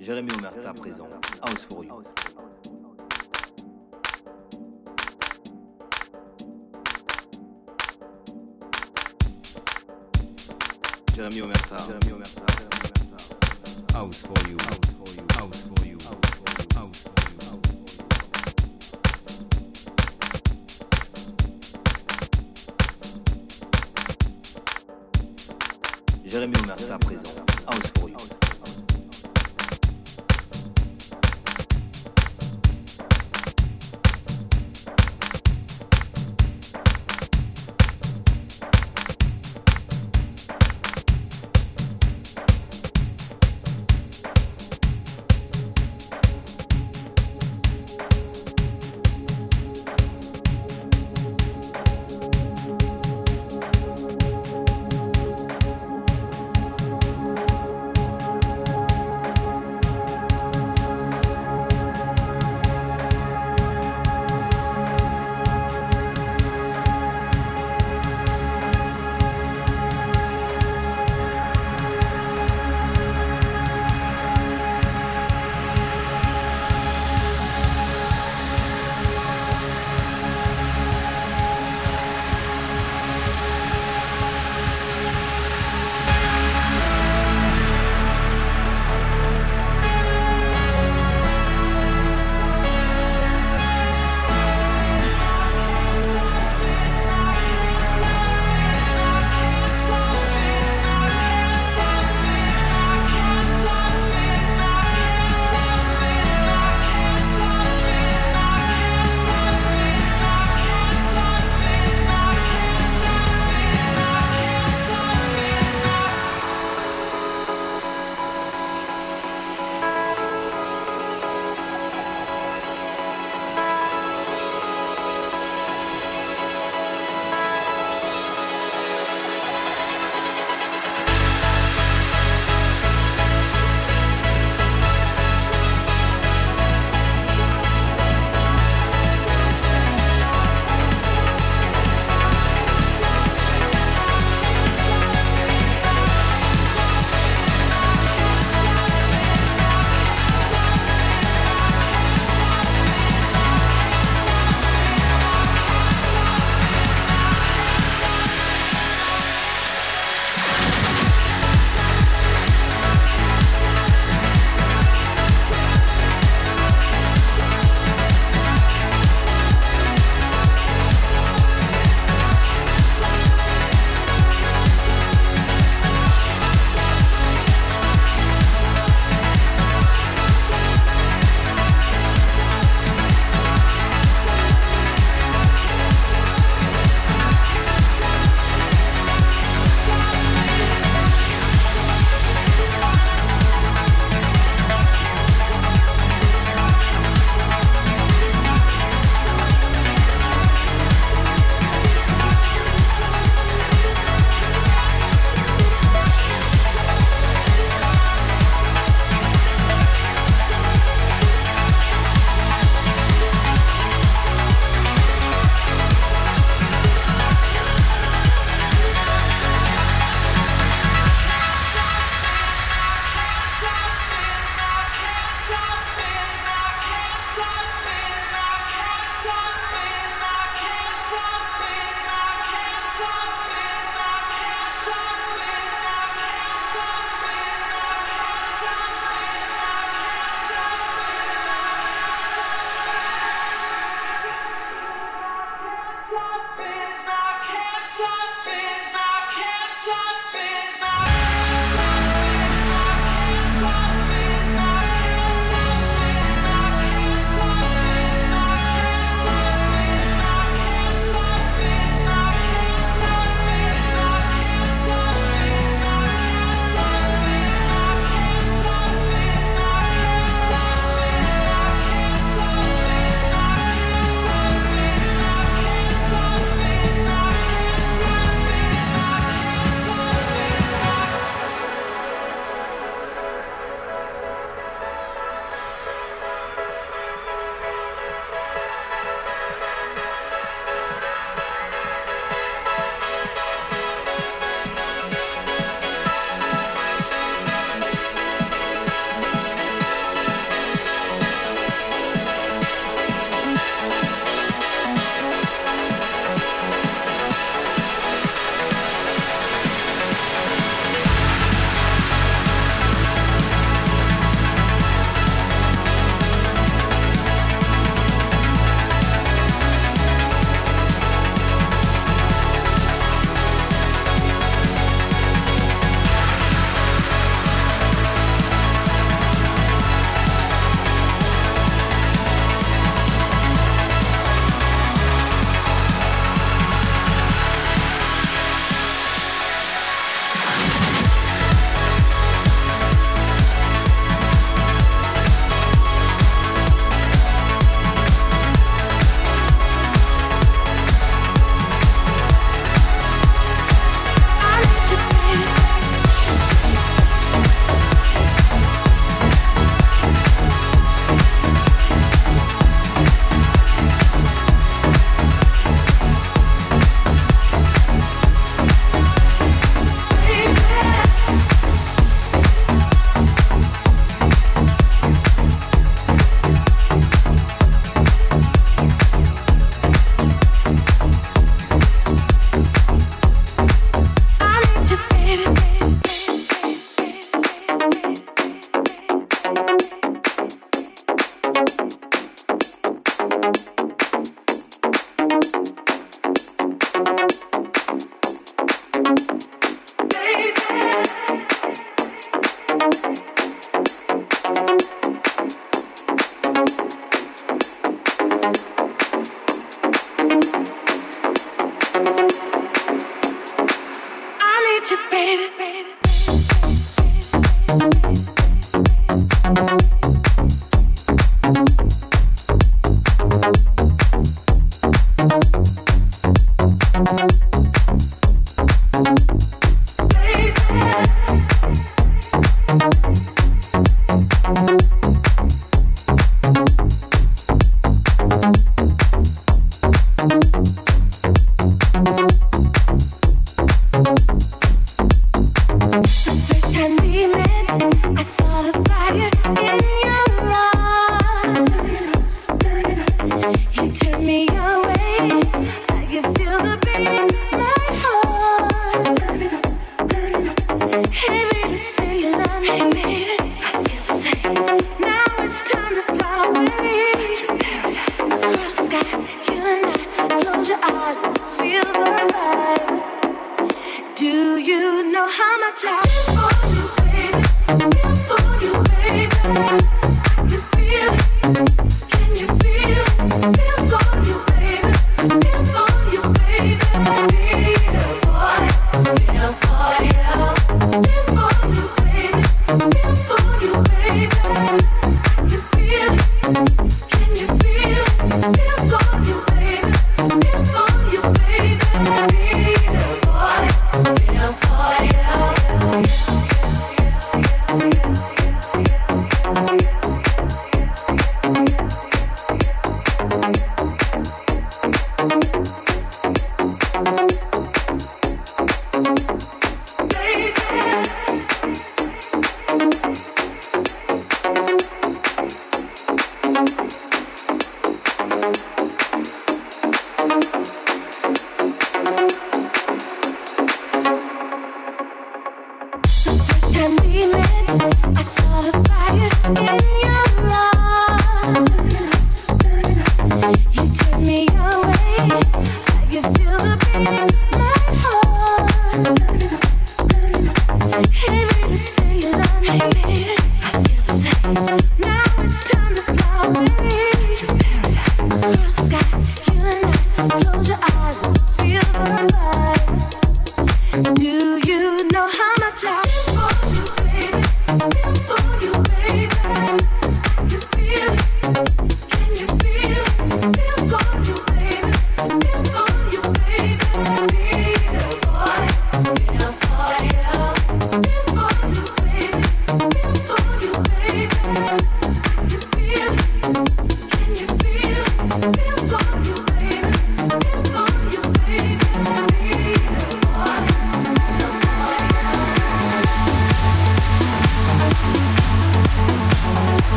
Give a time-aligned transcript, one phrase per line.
[0.00, 1.08] Jérémy Omerta présent.
[1.44, 2.04] House for you.
[11.16, 11.76] Jérémy Omerta.
[11.78, 12.46] Jérémy Omerta.
[13.94, 14.56] House for you.
[14.68, 15.26] House for you.
[15.36, 15.98] House for you.
[16.76, 17.50] House for you.
[26.30, 27.34] Jérémy Omerta présent.
[27.66, 28.37] House for you.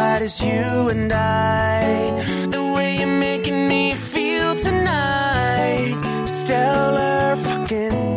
[0.00, 1.78] bright as you and I.
[2.54, 5.94] The way you're making me feel tonight.
[6.26, 8.09] Stellar fucking.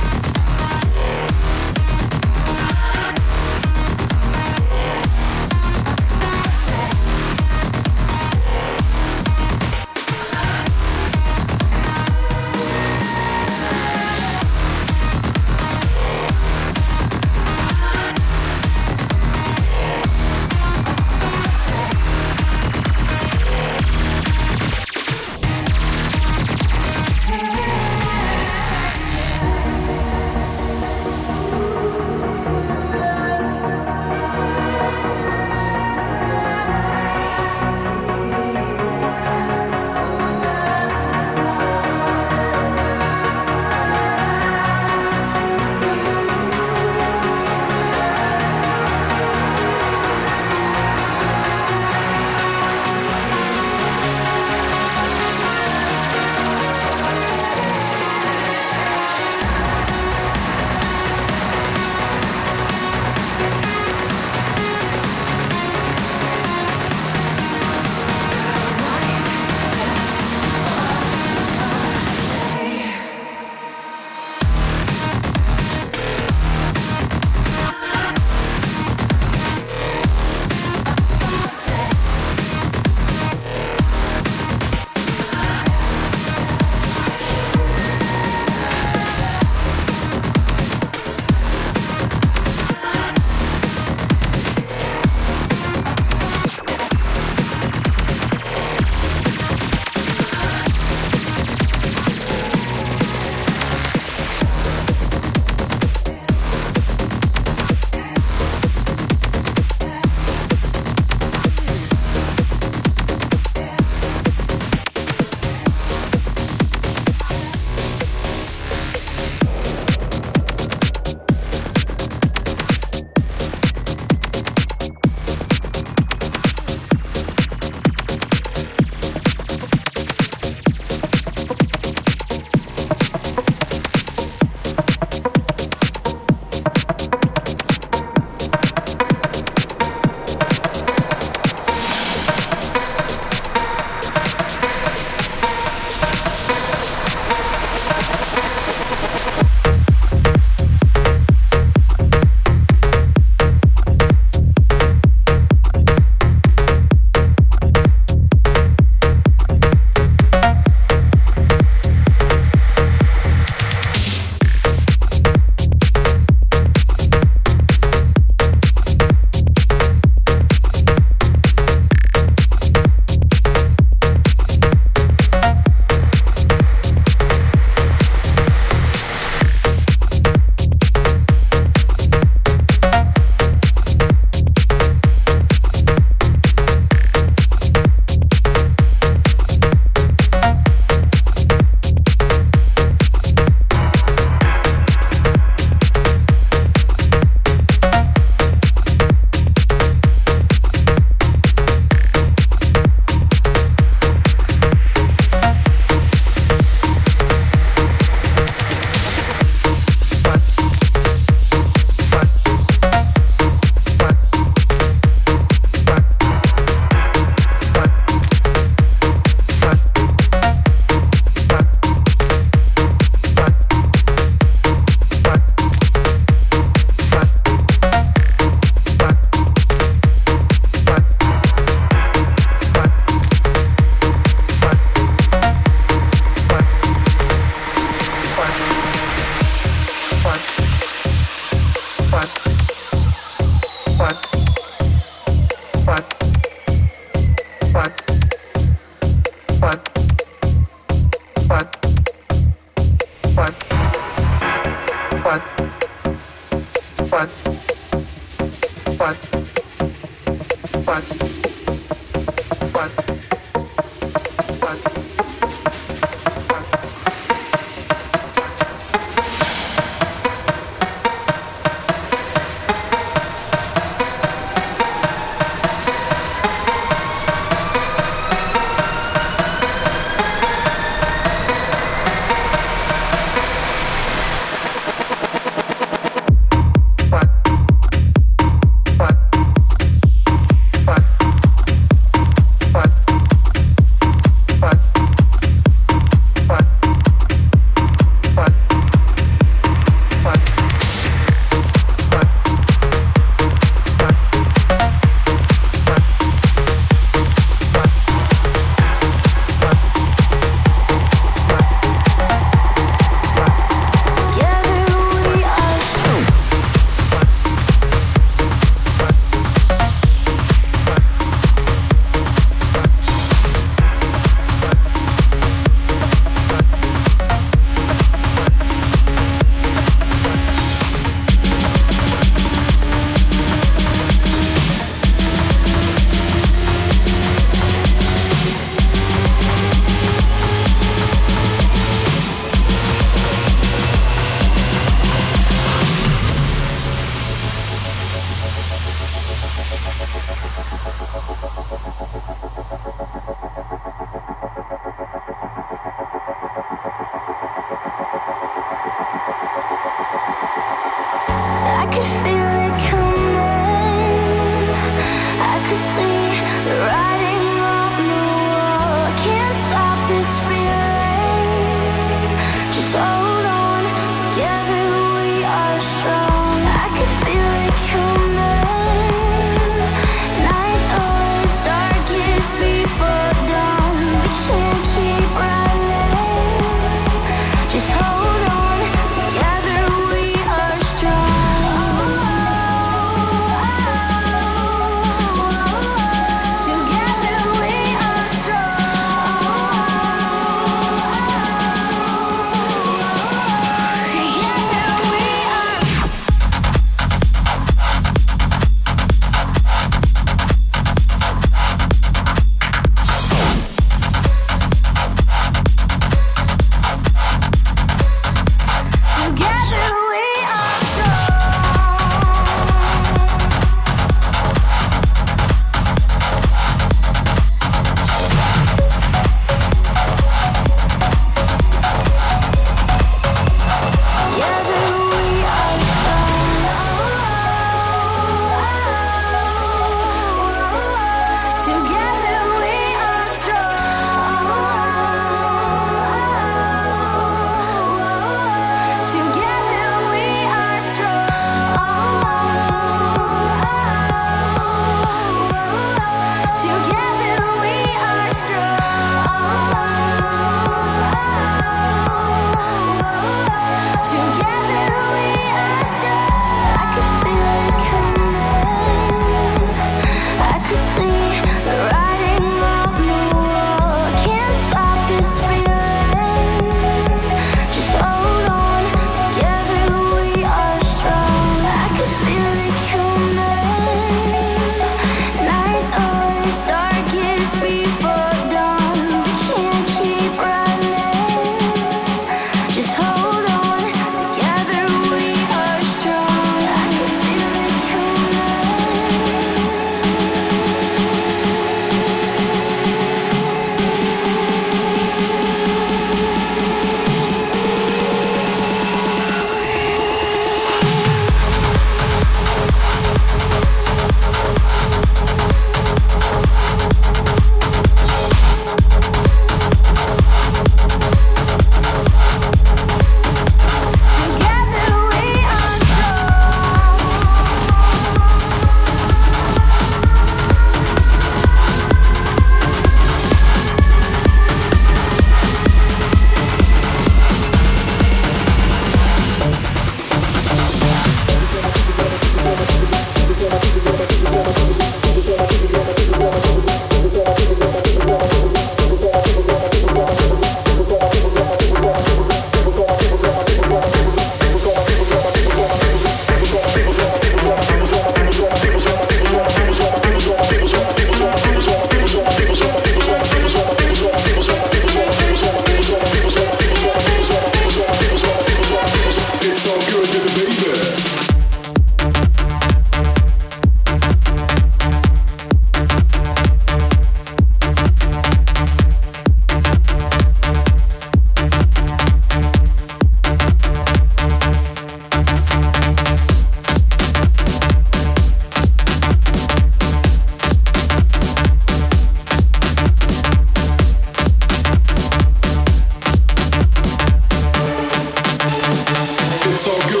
[599.71, 600.00] all good.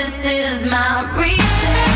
[0.00, 1.89] This is my reset.